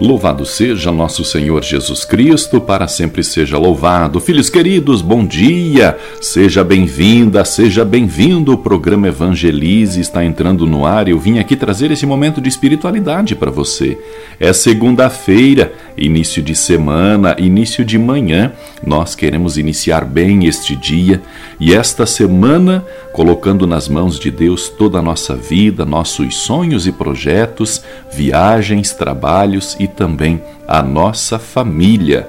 [0.00, 4.20] Louvado seja nosso Senhor Jesus Cristo, para sempre seja louvado.
[4.20, 5.98] Filhos queridos, bom dia!
[6.20, 8.52] Seja bem-vinda, seja bem-vindo.
[8.52, 12.48] O programa Evangelize está entrando no ar e eu vim aqui trazer esse momento de
[12.48, 13.98] espiritualidade para você.
[14.38, 18.52] É segunda-feira, início de semana, início de manhã.
[18.86, 21.20] Nós queremos iniciar bem este dia
[21.58, 26.92] e esta semana, colocando nas mãos de Deus toda a nossa vida, nossos sonhos e
[26.92, 32.28] projetos, viagens, trabalhos e também a nossa família.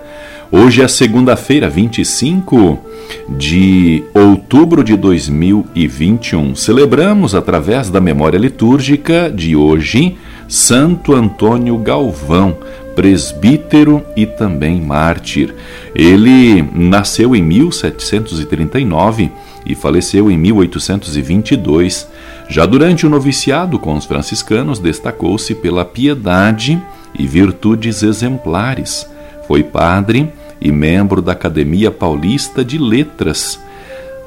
[0.51, 2.79] Hoje é segunda-feira, 25
[3.37, 6.55] de outubro de 2021.
[6.55, 12.57] Celebramos, através da memória litúrgica de hoje, Santo Antônio Galvão,
[12.95, 15.53] presbítero e também mártir.
[15.93, 19.31] Ele nasceu em 1739
[19.65, 22.07] e faleceu em 1822.
[22.49, 26.81] Já durante o noviciado com os franciscanos, destacou-se pela piedade
[27.17, 29.09] e virtudes exemplares.
[29.47, 33.59] Foi padre e membro da Academia Paulista de Letras.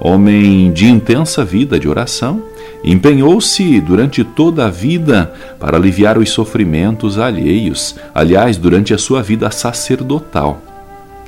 [0.00, 2.42] Homem de intensa vida de oração,
[2.82, 9.50] empenhou-se durante toda a vida para aliviar os sofrimentos alheios, aliás, durante a sua vida
[9.50, 10.60] sacerdotal.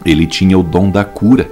[0.04, 1.48] Ele tinha o dom da cura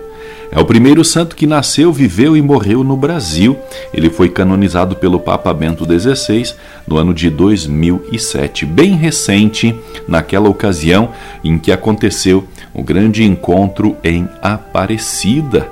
[0.55, 3.59] é o primeiro santo que nasceu, viveu e morreu no Brasil.
[3.93, 6.55] Ele foi canonizado pelo Papa Bento XVI
[6.87, 9.75] no ano de 2007, bem recente,
[10.07, 11.09] naquela ocasião
[11.43, 15.71] em que aconteceu o grande encontro em Aparecida.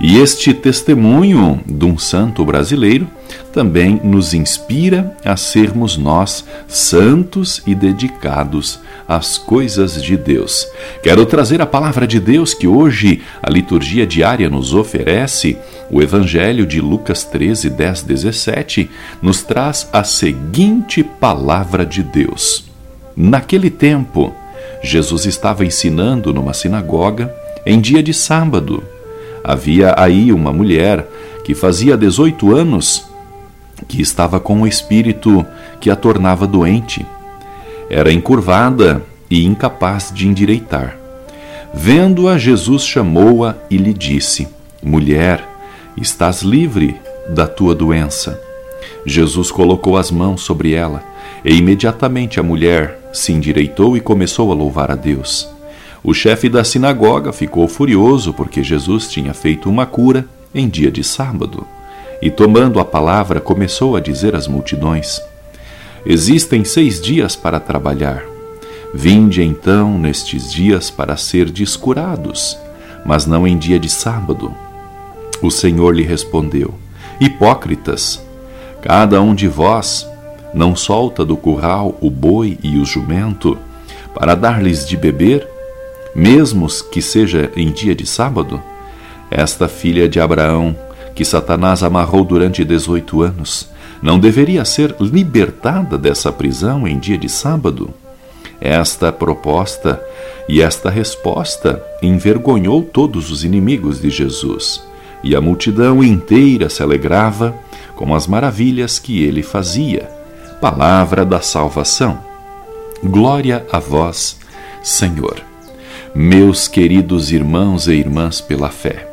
[0.00, 3.08] E este testemunho de um santo brasileiro
[3.52, 10.66] também nos inspira a sermos nós santos e dedicados às coisas de Deus.
[11.02, 15.56] Quero trazer a palavra de Deus que hoje a liturgia diária nos oferece.
[15.90, 18.90] O Evangelho de Lucas 13, 10, 17
[19.22, 22.64] nos traz a seguinte palavra de Deus.
[23.16, 24.34] Naquele tempo,
[24.82, 27.32] Jesus estava ensinando numa sinagoga
[27.64, 28.82] em dia de sábado
[29.44, 31.06] Havia aí uma mulher
[31.44, 33.04] que fazia 18 anos
[33.86, 35.44] que estava com um espírito
[35.78, 37.04] que a tornava doente.
[37.90, 40.96] Era encurvada e incapaz de endireitar.
[41.74, 44.48] Vendo-a, Jesus chamou-a e lhe disse:
[44.82, 45.46] Mulher,
[45.96, 46.96] estás livre
[47.28, 48.40] da tua doença.
[49.04, 51.02] Jesus colocou as mãos sobre ela
[51.44, 55.53] e imediatamente a mulher se endireitou e começou a louvar a Deus.
[56.06, 61.02] O chefe da sinagoga ficou furioso porque Jesus tinha feito uma cura em dia de
[61.02, 61.66] sábado.
[62.20, 65.18] E tomando a palavra, começou a dizer às multidões:
[66.04, 68.22] Existem seis dias para trabalhar.
[68.92, 72.58] Vinde então nestes dias para ser descurados,
[73.06, 74.54] mas não em dia de sábado.
[75.40, 76.74] O Senhor lhe respondeu:
[77.18, 78.22] Hipócritas,
[78.82, 80.06] cada um de vós
[80.52, 83.56] não solta do curral o boi e o jumento
[84.14, 85.53] para dar-lhes de beber
[86.14, 88.62] mesmo que seja em dia de sábado?
[89.30, 90.76] Esta filha de Abraão,
[91.14, 93.68] que Satanás amarrou durante 18 anos,
[94.00, 97.90] não deveria ser libertada dessa prisão em dia de sábado?
[98.60, 100.00] Esta proposta
[100.48, 104.82] e esta resposta envergonhou todos os inimigos de Jesus,
[105.22, 107.54] e a multidão inteira se alegrava
[107.96, 110.08] com as maravilhas que ele fazia.
[110.60, 112.18] Palavra da salvação.
[113.02, 114.38] Glória a vós,
[114.82, 115.53] Senhor
[116.14, 119.08] meus queridos irmãos e irmãs pela fé.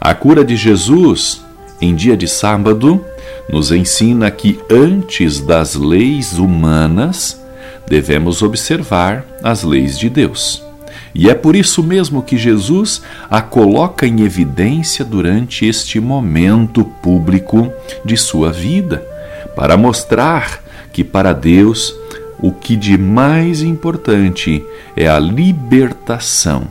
[0.00, 1.44] A cura de Jesus
[1.80, 3.04] em dia de sábado
[3.50, 7.40] nos ensina que antes das leis humanas
[7.86, 10.62] devemos observar as leis de Deus.
[11.14, 17.70] E é por isso mesmo que Jesus a coloca em evidência durante este momento público
[18.04, 19.06] de sua vida,
[19.54, 21.94] para mostrar que para Deus
[22.42, 24.62] o que de mais importante
[24.96, 26.64] é a libertação,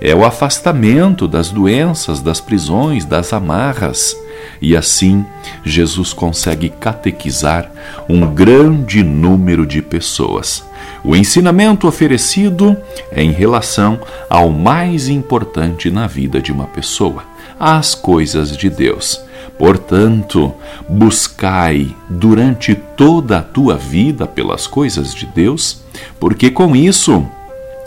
[0.00, 4.14] é o afastamento das doenças, das prisões, das amarras.
[4.60, 5.24] E assim,
[5.64, 7.70] Jesus consegue catequizar
[8.08, 10.62] um grande número de pessoas.
[11.02, 12.76] O ensinamento oferecido
[13.10, 13.98] é em relação
[14.28, 17.24] ao mais importante na vida de uma pessoa,
[17.58, 19.25] as coisas de Deus.
[19.58, 20.52] Portanto,
[20.88, 25.80] buscai durante toda a tua vida pelas coisas de Deus,
[26.20, 27.26] porque com isso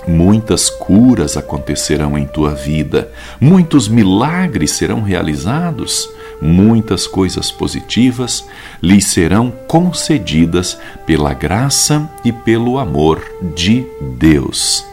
[0.08, 6.10] muitas curas acontecerão em tua vida, muitos milagres serão realizados,
[6.42, 8.44] muitas coisas positivas
[8.82, 13.22] lhes serão concedidas pela graça e pelo amor
[13.56, 13.86] de
[14.18, 14.89] Deus.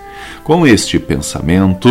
[0.46, 1.88] Com este pensamento,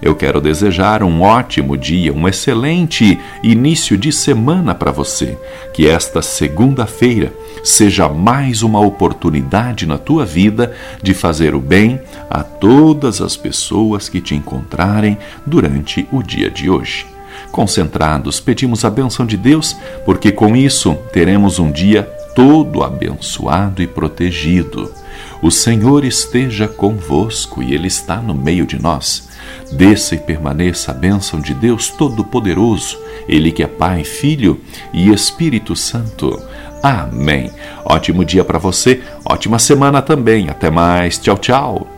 [0.00, 5.36] eu quero desejar um ótimo dia, um excelente início de semana para você.
[5.74, 7.30] Que esta segunda-feira
[7.62, 12.00] seja mais uma oportunidade na tua vida de fazer o bem
[12.30, 17.04] a todas as pessoas que te encontrarem durante o dia de hoje.
[17.52, 19.76] Concentrados, pedimos a benção de Deus,
[20.06, 24.90] porque com isso teremos um dia todo abençoado e protegido.
[25.42, 29.28] O Senhor esteja convosco e Ele está no meio de nós.
[29.72, 32.98] Desça e permaneça a bênção de Deus Todo-Poderoso,
[33.28, 34.60] Ele que é Pai, Filho
[34.92, 36.40] e Espírito Santo.
[36.82, 37.50] Amém.
[37.84, 40.48] Ótimo dia para você, ótima semana também.
[40.48, 41.18] Até mais.
[41.18, 41.97] Tchau, tchau.